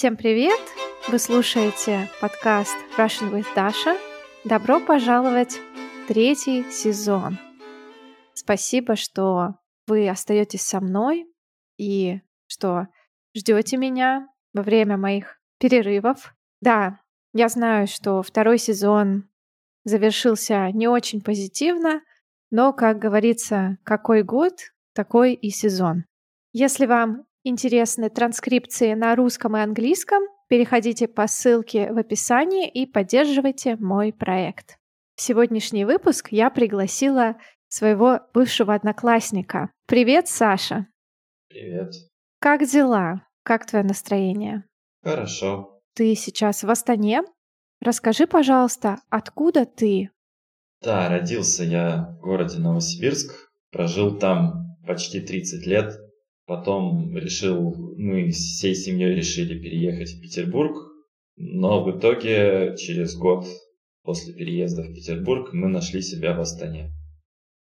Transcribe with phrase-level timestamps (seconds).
[0.00, 0.58] Всем привет!
[1.08, 3.98] Вы слушаете подкаст Russian with Dasha.
[4.44, 7.38] Добро пожаловать в третий сезон.
[8.32, 11.30] Спасибо, что вы остаетесь со мной
[11.76, 12.86] и что
[13.36, 16.34] ждете меня во время моих перерывов.
[16.62, 17.00] Да,
[17.34, 19.28] я знаю, что второй сезон
[19.84, 22.00] завершился не очень позитивно,
[22.50, 24.54] но, как говорится, какой год,
[24.94, 26.06] такой и сезон.
[26.54, 33.76] Если вам интересны транскрипции на русском и английском, переходите по ссылке в описании и поддерживайте
[33.76, 34.76] мой проект.
[35.16, 37.36] В сегодняшний выпуск я пригласила
[37.68, 39.70] своего бывшего одноклассника.
[39.86, 40.86] Привет, Саша.
[41.48, 41.92] Привет.
[42.40, 43.26] Как дела?
[43.42, 44.64] Как твое настроение?
[45.02, 45.80] Хорошо.
[45.94, 47.22] Ты сейчас в Астане?
[47.80, 50.10] Расскажи, пожалуйста, откуда ты?
[50.82, 55.92] Да, родился я в городе Новосибирск, прожил там почти 30 лет,
[56.50, 60.76] Потом решил, мы всей семьей решили переехать в Петербург,
[61.36, 63.46] но в итоге через год
[64.02, 66.90] после переезда в Петербург мы нашли себя в Астане.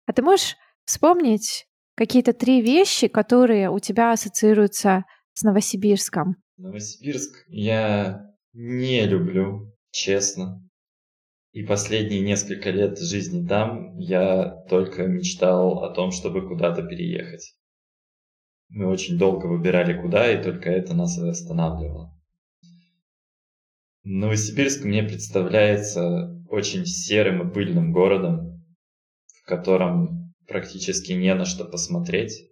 [0.07, 1.67] А ты можешь вспомнить
[1.97, 6.37] какие-то три вещи, которые у тебя ассоциируются с Новосибирском?
[6.57, 8.23] Новосибирск я
[8.55, 10.67] не люблю, честно.
[11.53, 17.53] И последние несколько лет жизни там я только мечтал о том, чтобы куда-то переехать.
[18.69, 22.15] Мы очень долго выбирали куда, и только это нас и останавливало.
[24.05, 28.63] Новосибирск мне представляется очень серым и пыльным городом,
[29.27, 32.49] в котором практически не на что посмотреть.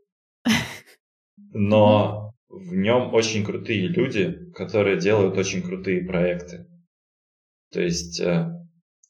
[1.52, 6.66] Но в нем очень крутые люди, которые делают очень крутые проекты.
[7.72, 8.50] То есть э,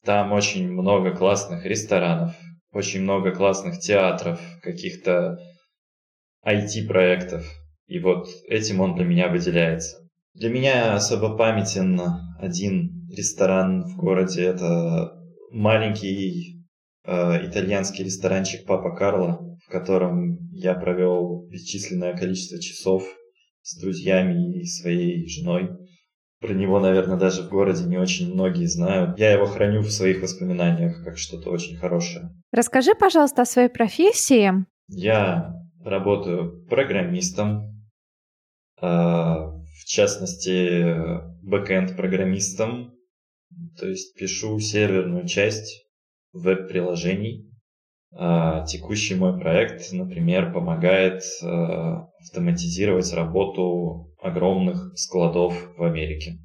[0.03, 2.35] там очень много классных ресторанов,
[2.71, 5.37] очень много классных театров, каких-то
[6.47, 7.45] IT-проектов.
[7.87, 9.97] И вот этим он для меня выделяется.
[10.33, 11.99] Для меня особо памятен
[12.39, 14.43] один ресторан в городе.
[14.43, 15.13] Это
[15.51, 16.63] маленький
[17.05, 23.03] э, итальянский ресторанчик Папа Карло, в котором я провел бесчисленное количество часов
[23.61, 25.69] с друзьями и своей женой.
[26.39, 29.17] Про него, наверное, даже в городе не очень многие знают.
[29.17, 32.29] Я его храню в своих воспоминаниях как что-то очень хорошее.
[32.51, 34.51] Расскажи, пожалуйста, о своей профессии.
[34.87, 35.51] Я
[35.87, 37.77] работаю программистом,
[38.79, 40.83] а, в частности,
[41.43, 42.93] бэкэнд-программистом,
[43.77, 45.85] то есть пишу серверную часть
[46.33, 47.49] веб-приложений.
[48.13, 56.37] А, текущий мой проект, например, помогает а, автоматизировать работу огромных складов в Америке.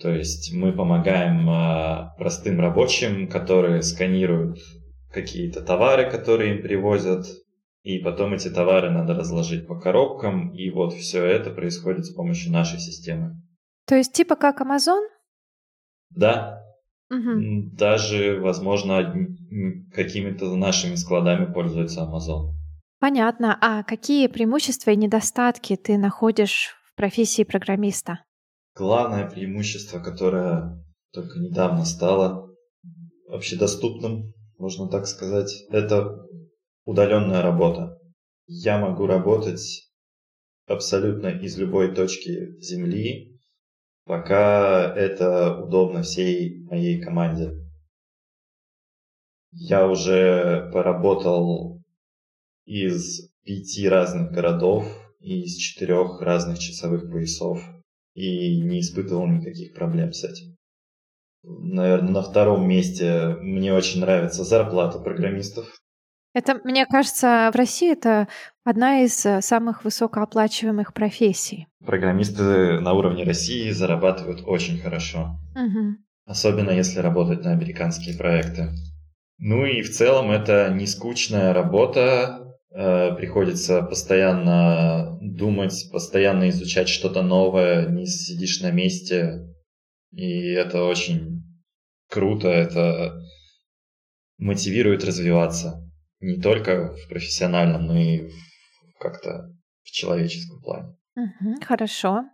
[0.00, 1.46] То есть мы помогаем
[2.18, 4.58] простым рабочим, которые сканируют
[5.12, 7.26] какие-то товары, которые им привозят,
[7.84, 12.50] и потом эти товары надо разложить по коробкам, и вот все это происходит с помощью
[12.50, 13.42] нашей системы.
[13.86, 15.02] То есть типа как Amazon?
[16.08, 16.62] Да.
[17.10, 17.76] Угу.
[17.76, 19.28] Даже, возможно,
[19.92, 22.54] какими-то нашими складами пользуется Amazon.
[23.00, 23.58] Понятно.
[23.60, 28.24] А какие преимущества и недостатки ты находишь в профессии программиста?
[28.74, 32.50] Главное преимущество, которое только недавно стало
[33.28, 36.16] общедоступным, можно так сказать, это
[36.84, 37.98] Удаленная работа.
[38.46, 39.90] Я могу работать
[40.66, 43.40] абсолютно из любой точки Земли,
[44.04, 47.52] пока это удобно всей моей команде.
[49.52, 51.82] Я уже поработал
[52.64, 54.84] из пяти разных городов
[55.20, 57.62] и из четырех разных часовых поясов
[58.14, 60.56] и не испытывал никаких проблем с этим.
[61.42, 65.66] Наверное, на втором месте мне очень нравится зарплата программистов.
[66.34, 68.26] Это, мне кажется, в России это
[68.64, 71.68] одна из э, самых высокооплачиваемых профессий.
[71.86, 75.38] Программисты на уровне России зарабатывают очень хорошо.
[75.54, 75.96] Угу.
[76.26, 78.70] Особенно если работать на американские проекты.
[79.38, 82.58] Ну и в целом это не скучная работа.
[82.74, 89.54] Э, приходится постоянно думать, постоянно изучать что-то новое, не сидишь на месте.
[90.10, 91.44] И это очень
[92.10, 93.22] круто, это
[94.38, 95.84] мотивирует развиваться
[96.24, 98.30] не только в профессиональном, но и
[98.98, 100.96] как-то в человеческом плане.
[101.16, 102.24] Угу, хорошо.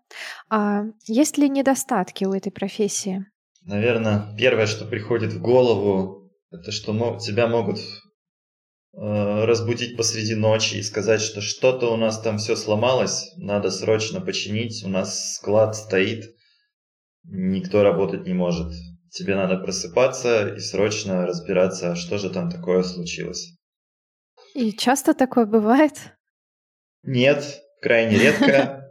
[0.49, 3.27] А есть ли недостатки у этой профессии?
[3.63, 10.83] Наверное, первое, что приходит в голову, это что тебя могут э, разбудить посреди ночи и
[10.83, 16.25] сказать, что что-то у нас там все сломалось, надо срочно починить, у нас склад стоит,
[17.25, 18.73] никто работать не может.
[19.11, 23.60] Тебе надо просыпаться и срочно разбираться, что же там такое случилось.
[24.55, 25.94] И часто такое бывает?
[27.02, 28.91] Нет, крайне редко,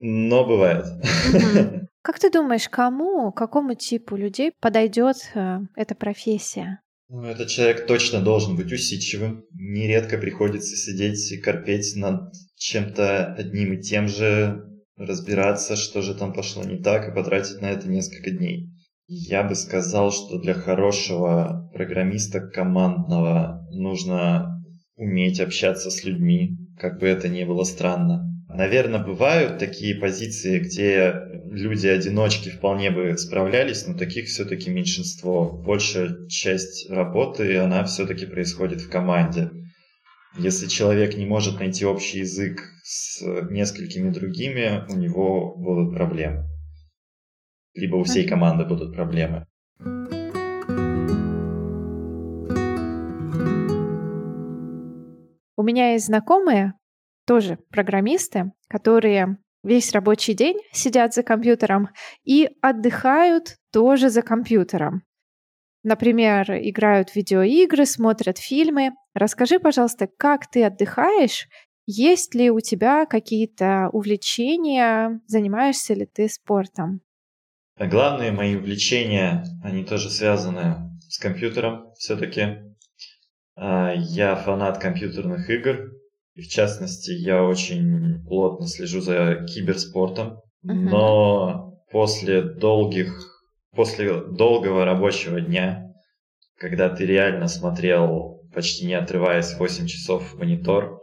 [0.00, 0.86] но бывает.
[2.02, 6.80] Как ты думаешь, кому, какому типу людей подойдет э, эта профессия?
[7.10, 9.44] Ну, этот человек точно должен быть усидчивым.
[9.52, 14.64] Нередко приходится сидеть и корпеть над чем-то одним и тем же,
[14.96, 18.70] разбираться, что же там пошло не так, и потратить на это несколько дней.
[19.06, 24.57] Я бы сказал, что для хорошего программиста командного нужно
[24.98, 28.24] уметь общаться с людьми, как бы это ни было странно.
[28.48, 31.14] Наверное, бывают такие позиции, где
[31.50, 35.50] люди-одиночки вполне бы справлялись, но таких все-таки меньшинство.
[35.50, 39.50] Большая часть работы, она все-таки происходит в команде.
[40.36, 46.44] Если человек не может найти общий язык с несколькими другими, у него будут проблемы.
[47.74, 49.46] Либо у всей команды будут проблемы.
[55.58, 56.74] У меня есть знакомые,
[57.26, 61.88] тоже программисты, которые весь рабочий день сидят за компьютером
[62.22, 65.02] и отдыхают тоже за компьютером.
[65.82, 68.92] Например, играют в видеоигры, смотрят фильмы.
[69.14, 71.48] Расскажи, пожалуйста, как ты отдыхаешь?
[71.86, 75.20] Есть ли у тебя какие-то увлечения?
[75.26, 77.00] Занимаешься ли ты спортом?
[77.80, 80.76] Главные мои увлечения, они тоже связаны
[81.08, 82.67] с компьютером все-таки.
[83.60, 85.90] А, я фанат компьютерных игр,
[86.34, 90.40] и в частности, я очень плотно слежу за киберспортом.
[90.64, 90.74] Uh-huh.
[90.74, 93.12] Но после долгих,
[93.72, 95.92] после долгого рабочего дня,
[96.56, 101.00] когда ты реально смотрел, почти не отрываясь, 8 часов в монитор,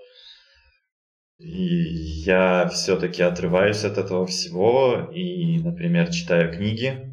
[1.37, 7.11] и я все-таки отрываюсь от этого всего и, например, читаю книги,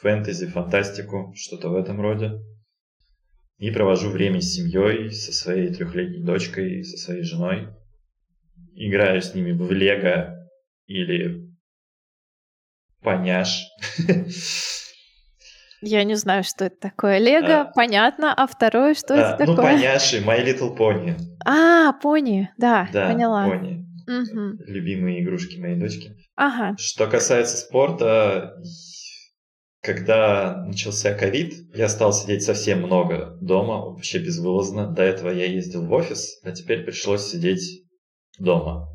[0.00, 2.34] фэнтези, фантастику, что-то в этом роде
[3.58, 7.68] и провожу время с семьей, со своей трехлетней дочкой, со своей женой.
[8.74, 10.48] Играю с ними в лего
[10.86, 11.48] или
[13.02, 13.68] поняш.
[15.82, 17.18] Я не знаю, что это такое.
[17.18, 18.32] Лего, а, понятно.
[18.32, 19.72] А второе, что а, это ну, такое?
[19.72, 21.16] Ну, поняши, My Little Pony.
[21.44, 23.48] А, пони, да, да поняла.
[23.48, 23.84] пони.
[24.06, 24.64] Угу.
[24.66, 26.16] Любимые игрушки моей дочки.
[26.36, 26.76] Ага.
[26.78, 28.62] Что касается спорта,
[29.82, 34.86] когда начался ковид, я стал сидеть совсем много дома, вообще безвылазно.
[34.86, 37.82] До этого я ездил в офис, а теперь пришлось сидеть
[38.38, 38.88] дома.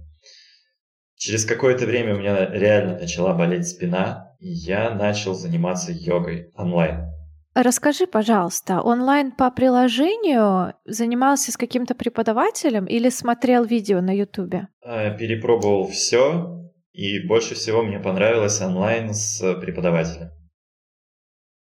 [1.18, 7.08] Через какое-то время у меня реально начала болеть спина, и я начал заниматься йогой онлайн.
[7.54, 14.68] Расскажи, пожалуйста, онлайн по приложению занимался с каким-то преподавателем или смотрел видео на Ютубе?
[14.84, 20.30] А, перепробовал все, и больше всего мне понравилось онлайн с преподавателем.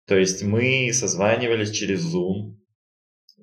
[0.10, 2.56] То есть мы созванивались через Zoom,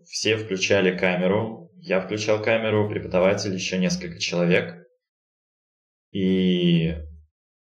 [0.05, 4.75] все включали камеру, я включал камеру, преподаватель, еще несколько человек.
[6.11, 6.97] И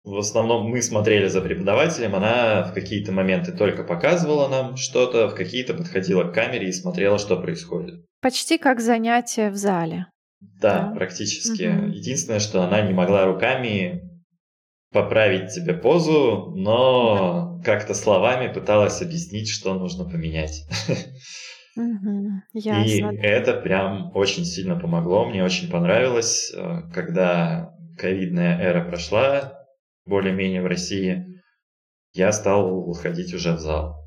[0.05, 5.35] в основном мы смотрели за преподавателем, она в какие-то моменты только показывала нам что-то, в
[5.35, 8.05] какие-то подходила к камере и смотрела, что происходит.
[8.21, 10.09] Почти как занятие в зале.
[10.41, 10.95] Да, да.
[10.95, 11.63] практически.
[11.63, 11.93] Угу.
[11.93, 14.12] Единственное, что она не могла руками
[14.93, 20.65] поправить тебе позу, но как-то словами пыталась объяснить, что нужно поменять.
[22.55, 29.59] И это прям очень сильно помогло, мне очень понравилось, э, когда ковидная эра прошла,
[30.05, 31.25] более-менее в России,
[32.13, 34.03] я стал ходить уже в зал.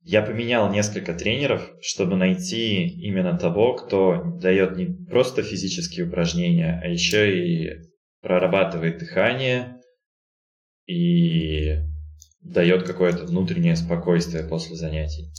[0.00, 6.88] Я поменял несколько тренеров, чтобы найти именно того, кто дает не просто физические упражнения, а
[6.88, 7.70] еще и
[8.20, 9.81] прорабатывает дыхание,
[10.86, 11.78] и
[12.40, 15.30] дает какое-то внутреннее спокойствие после занятий.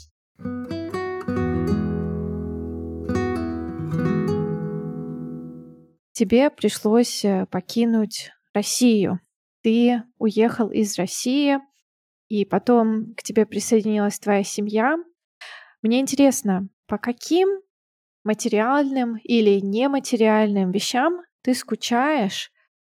[6.13, 9.19] Тебе пришлось э, покинуть Россию.
[9.63, 11.57] Ты уехал из России,
[12.27, 14.95] и потом к тебе присоединилась твоя семья.
[15.81, 17.50] Мне интересно, по каким
[18.23, 22.52] материальным или нематериальным вещам ты скучаешь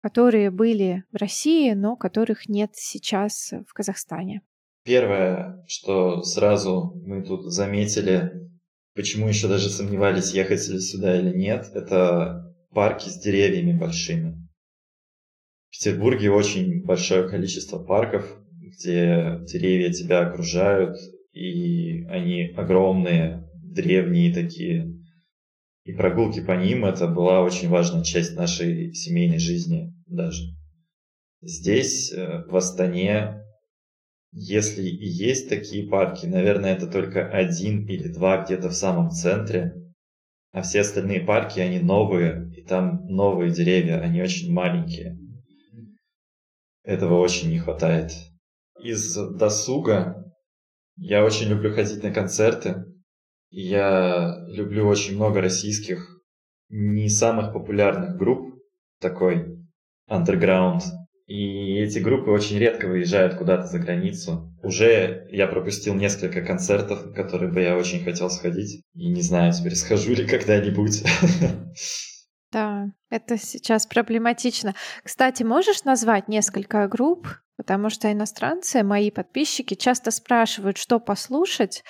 [0.04, 4.42] которые были в России, но которых нет сейчас в Казахстане?
[4.84, 8.52] Первое, что сразу мы тут заметили,
[8.96, 14.34] почему еще даже сомневались, ехать ли сюда или нет, это парки с деревьями большими.
[15.70, 20.98] В Петербурге очень большое количество парков, где деревья тебя окружают,
[21.32, 25.00] и они огромные, древние такие.
[25.86, 30.44] И прогулки по ним это была очень важная часть нашей семейной жизни даже.
[31.42, 33.44] Здесь, э, в Астане,
[34.32, 39.74] если и есть такие парки, наверное, это только один или два где-то в самом центре,
[40.52, 45.18] а все остальные парки, они новые, и там новые деревья, они очень маленькие.
[46.84, 48.12] Этого очень не хватает.
[48.82, 50.32] Из досуга
[50.96, 52.86] я очень люблю ходить на концерты.
[53.56, 56.20] Я люблю очень много российских,
[56.70, 58.56] не самых популярных групп,
[59.00, 59.60] такой
[60.10, 60.82] underground.
[61.28, 64.52] И эти группы очень редко выезжают куда-то за границу.
[64.64, 68.84] Уже я пропустил несколько концертов, на которые бы я очень хотел сходить.
[68.96, 71.04] И не знаю, теперь схожу ли когда-нибудь.
[72.52, 74.76] Да, это сейчас проблематично.
[75.04, 81.84] Кстати, можешь назвать несколько групп, потому что иностранцы, мои подписчики, часто спрашивают, что послушать.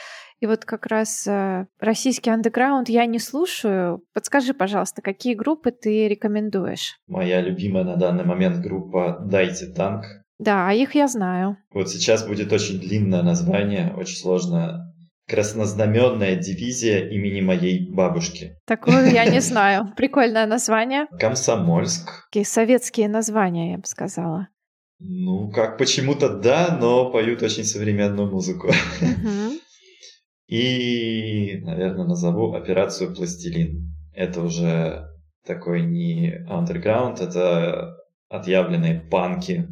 [0.43, 4.03] И вот как раз э, российский андеграунд я не слушаю.
[4.13, 6.97] Подскажи, пожалуйста, какие группы ты рекомендуешь?
[7.07, 10.03] Моя любимая на данный момент группа «Дайте танк».
[10.39, 11.55] Да, а их я знаю.
[11.73, 14.93] Вот сейчас будет очень длинное название, очень сложное.
[15.29, 18.57] Краснознаменная дивизия имени моей бабушки.
[18.67, 19.93] Такую я не знаю.
[19.95, 21.05] Прикольное название.
[21.21, 22.27] Комсомольск.
[22.29, 24.49] Такие советские названия, я бы сказала.
[24.99, 28.71] Ну, как почему-то да, но поют очень современную музыку.
[30.47, 33.93] И, наверное, назову операцию «Пластилин».
[34.13, 35.09] Это уже
[35.45, 37.95] такой не underground, это
[38.29, 39.67] отъявленные панки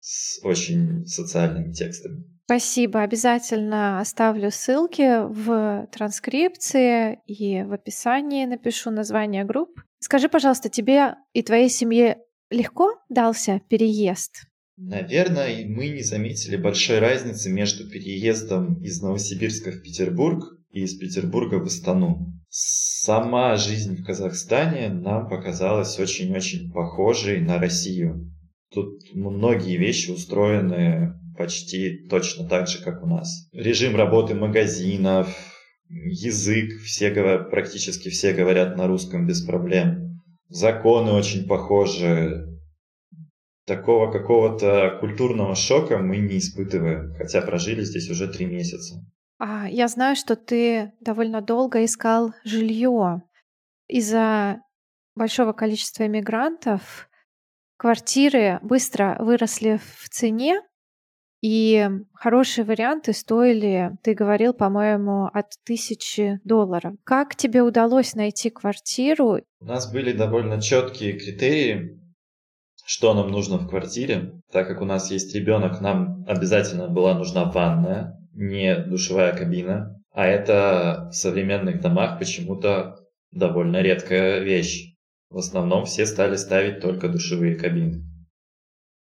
[0.00, 2.24] с очень социальными текстами.
[2.44, 3.02] Спасибо.
[3.02, 9.80] Обязательно оставлю ссылки в транскрипции и в описании напишу название групп.
[9.98, 12.18] Скажи, пожалуйста, тебе и твоей семье
[12.50, 14.46] легко дался переезд?
[14.78, 21.54] Наверное, мы не заметили большой разницы между переездом из Новосибирска в Петербург и из Петербурга
[21.54, 22.34] в Астану.
[22.50, 28.30] Сама жизнь в Казахстане нам показалась очень-очень похожей на Россию.
[28.70, 33.48] Тут многие вещи устроены почти точно так же, как у нас.
[33.52, 35.34] Режим работы магазинов,
[35.88, 37.10] язык, все
[37.50, 40.20] практически все говорят на русском без проблем.
[40.48, 42.55] Законы очень похожи,
[43.66, 49.04] такого какого-то культурного шока мы не испытываем, хотя прожили здесь уже три месяца.
[49.38, 53.22] А, я знаю, что ты довольно долго искал жилье.
[53.88, 54.60] Из-за
[55.14, 57.08] большого количества иммигрантов
[57.76, 60.62] квартиры быстро выросли в цене,
[61.42, 66.94] и хорошие варианты стоили, ты говорил, по-моему, от тысячи долларов.
[67.04, 69.40] Как тебе удалось найти квартиру?
[69.60, 72.00] У нас были довольно четкие критерии
[72.86, 74.40] что нам нужно в квартире.
[74.52, 80.00] Так как у нас есть ребенок, нам обязательно была нужна ванная, не душевая кабина.
[80.12, 82.96] А это в современных домах почему-то
[83.32, 84.94] довольно редкая вещь.
[85.28, 88.04] В основном все стали ставить только душевые кабины.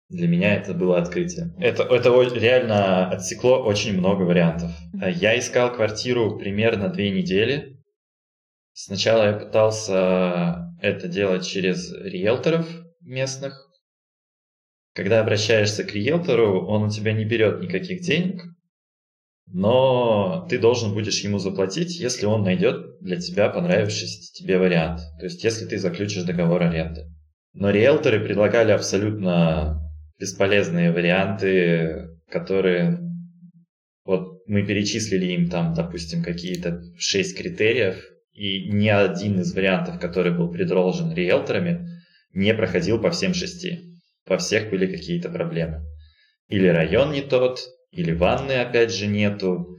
[0.07, 1.53] Для меня это было открытие.
[1.59, 4.71] Это, это реально отсекло очень много вариантов.
[4.93, 7.77] Я искал квартиру примерно две недели.
[8.71, 13.69] Сначала я пытался это делать через риэлторов местных,
[14.93, 18.43] когда обращаешься к риэлтору, он у тебя не берет никаких денег,
[19.47, 25.01] но ты должен будешь ему заплатить, если он найдет для тебя понравившийся тебе вариант.
[25.19, 27.05] То есть, если ты заключишь договор аренды.
[27.53, 29.81] Но риэлторы предлагали абсолютно
[30.19, 32.99] бесполезные варианты, которые
[34.03, 40.33] вот мы перечислили им там, допустим, какие-то шесть критериев, и ни один из вариантов, который
[40.35, 41.94] был предложен риэлторами,
[42.35, 45.83] не проходил по всем шести во всех были какие-то проблемы.
[46.47, 47.59] Или район не тот,
[47.91, 49.77] или ванны опять же нету,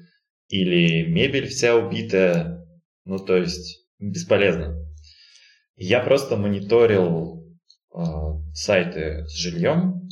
[0.48, 2.64] или мебель вся убитая.
[3.04, 4.76] Ну, то есть, бесполезно.
[5.76, 7.44] Я просто мониторил
[7.94, 8.00] э,
[8.54, 10.08] сайты с жильем.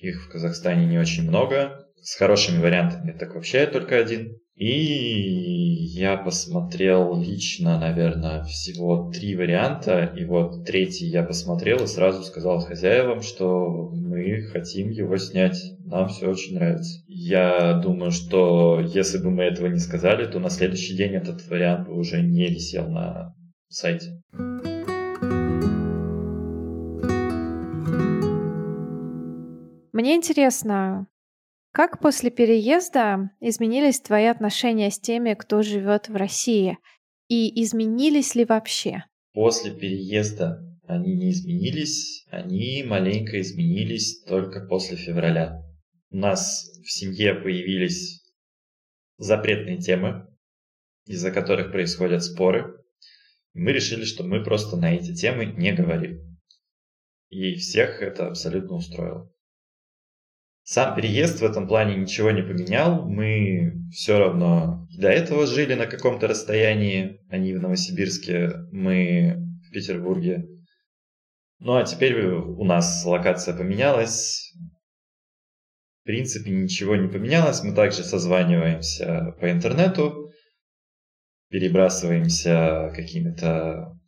[0.00, 1.86] Их в Казахстане не очень много.
[2.00, 4.36] С хорошими вариантами так вообще только один.
[4.54, 5.53] И
[5.94, 10.12] я посмотрел лично, наверное, всего три варианта.
[10.16, 15.56] И вот третий я посмотрел и сразу сказал хозяевам, что мы хотим его снять.
[15.84, 17.00] Нам все очень нравится.
[17.06, 21.86] Я думаю, что если бы мы этого не сказали, то на следующий день этот вариант
[21.86, 23.32] бы уже не висел на
[23.68, 24.20] сайте.
[29.92, 31.06] Мне интересно,
[31.74, 36.78] как после переезда изменились твои отношения с теми, кто живет в России?
[37.26, 39.02] И изменились ли вообще?
[39.32, 45.64] После переезда они не изменились, они маленько изменились только после февраля.
[46.10, 48.22] У нас в семье появились
[49.18, 50.28] запретные темы,
[51.06, 52.84] из-за которых происходят споры.
[53.52, 56.38] Мы решили, что мы просто на эти темы не говорим.
[57.30, 59.33] И всех это абсолютно устроило.
[60.66, 63.06] Сам переезд в этом плане ничего не поменял.
[63.06, 67.20] Мы все равно до этого жили на каком-то расстоянии.
[67.28, 69.36] Они в Новосибирске, мы
[69.68, 70.48] в Петербурге.
[71.58, 74.54] Ну а теперь у нас локация поменялась.
[76.00, 77.62] В принципе, ничего не поменялось.
[77.62, 80.30] Мы также созваниваемся по интернету,
[81.50, 83.98] перебрасываемся какими-то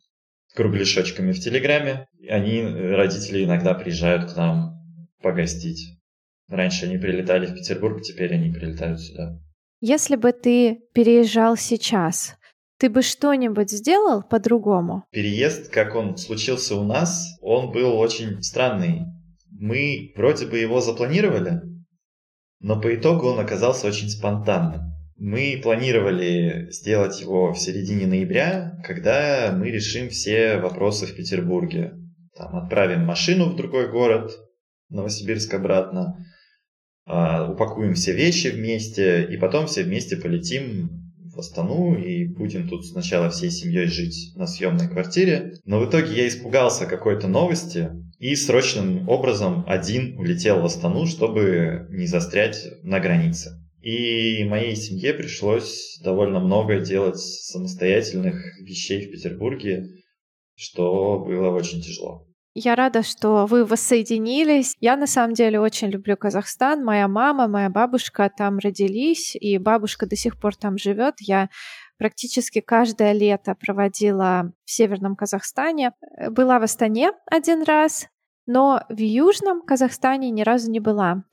[0.55, 2.07] кругляшочками в Телеграме.
[2.27, 4.73] Они, родители, иногда приезжают к нам
[5.21, 5.96] погостить.
[6.47, 9.39] Раньше они прилетали в Петербург, теперь они прилетают сюда.
[9.81, 12.35] Если бы ты переезжал сейчас,
[12.79, 15.03] ты бы что-нибудь сделал по-другому?
[15.11, 19.01] Переезд, как он случился у нас, он был очень странный.
[19.51, 21.61] Мы вроде бы его запланировали,
[22.59, 24.93] но по итогу он оказался очень спонтанным.
[25.17, 31.93] Мы планировали сделать его в середине ноября, когда мы решим все вопросы в Петербурге.
[32.35, 34.31] Там отправим машину в другой город,
[34.89, 36.23] Новосибирск обратно,
[37.07, 40.89] упакуем все вещи вместе, и потом все вместе полетим
[41.33, 45.53] в Астану и будем тут сначала всей семьей жить на съемной квартире.
[45.65, 51.87] Но в итоге я испугался какой-то новости и срочным образом один улетел в Астану, чтобы
[51.91, 53.51] не застрять на границе.
[53.81, 59.85] И моей семье пришлось довольно много делать самостоятельных вещей в Петербурге,
[60.55, 62.26] что было очень тяжело.
[62.59, 64.75] Я рада, что вы воссоединились.
[64.79, 66.83] Я на самом деле очень люблю Казахстан.
[66.83, 71.17] Моя мама, моя бабушка там родились, и бабушка до сих пор там живет.
[71.19, 71.49] Я
[71.99, 75.91] практически каждое лето проводила в Северном Казахстане.
[76.31, 78.07] Была в Астане один раз,
[78.47, 81.25] но в Южном Казахстане ни разу не была.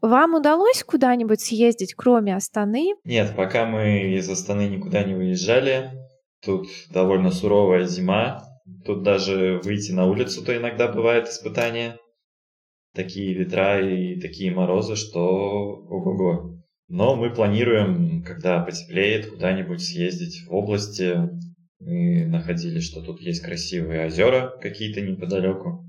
[0.00, 2.94] Вам удалось куда-нибудь съездить, кроме Астаны?
[3.04, 5.92] Нет, пока мы из Астаны никуда не выезжали.
[6.44, 8.51] Тут довольно суровая зима.
[8.84, 11.98] Тут даже выйти на улицу то иногда бывает испытание.
[12.94, 16.62] Такие ветра и такие морозы, что ого-го.
[16.88, 21.16] Но мы планируем, когда потеплеет, куда-нибудь съездить в области.
[21.80, 25.86] Мы находили, что тут есть красивые озера какие-то неподалеку.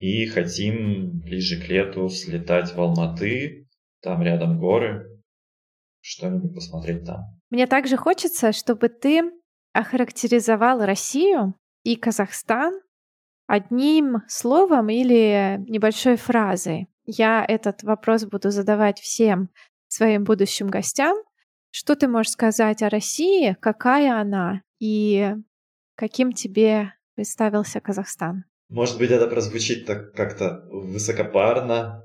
[0.00, 3.68] И хотим ближе к лету слетать в Алматы,
[4.02, 5.22] там рядом горы,
[6.00, 7.20] что-нибудь посмотреть там.
[7.50, 9.30] Мне также хочется, чтобы ты
[9.72, 12.80] охарактеризовал Россию и Казахстан
[13.46, 16.88] одним словом или небольшой фразой.
[17.04, 19.50] Я этот вопрос буду задавать всем
[19.88, 21.16] своим будущим гостям.
[21.72, 25.34] Что ты можешь сказать о России, какая она и
[25.96, 28.44] каким тебе представился Казахстан?
[28.68, 32.04] Может быть, это прозвучит так как-то высокопарно,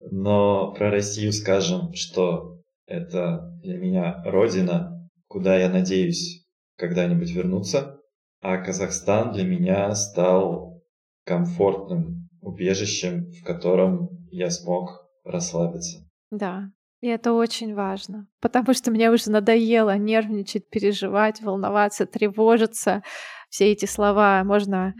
[0.00, 6.44] но про Россию скажем, что это для меня родина, куда я надеюсь
[6.76, 7.97] когда-нибудь вернуться,
[8.40, 10.82] а Казахстан для меня стал
[11.24, 16.08] комфортным убежищем, в котором я смог расслабиться.
[16.30, 16.70] Да,
[17.00, 23.02] и это очень важно, потому что мне уже надоело нервничать, переживать, волноваться, тревожиться.
[23.50, 24.94] Все эти слова можно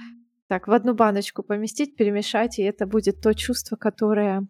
[0.48, 4.46] так в одну баночку поместить, перемешать, и это будет то чувство, которое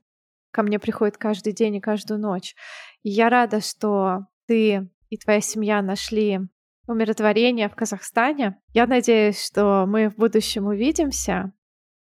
[0.50, 2.54] ко мне приходит каждый день и каждую ночь.
[3.02, 6.40] И я рада, что ты и твоя семья нашли
[6.88, 8.58] умиротворение в Казахстане.
[8.72, 11.52] Я надеюсь, что мы в будущем увидимся.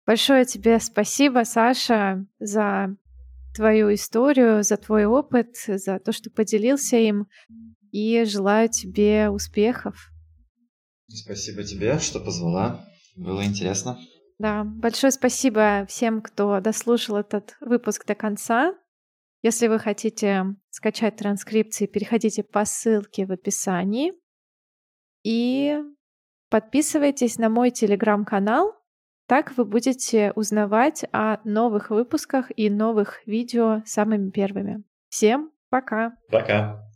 [0.05, 2.95] Большое тебе спасибо, Саша, за
[3.55, 7.27] твою историю, за твой опыт, за то, что поделился им.
[7.91, 10.11] И желаю тебе успехов.
[11.07, 12.85] Спасибо тебе, что позвала.
[13.15, 13.99] Было интересно.
[14.37, 18.75] Да, большое спасибо всем, кто дослушал этот выпуск до конца.
[19.41, 24.13] Если вы хотите скачать транскрипции, переходите по ссылке в описании
[25.29, 25.77] и
[26.49, 28.73] подписывайтесь на мой телеграм-канал.
[29.27, 34.83] Так вы будете узнавать о новых выпусках и новых видео самыми первыми.
[35.09, 36.13] Всем пока!
[36.31, 36.88] Пока!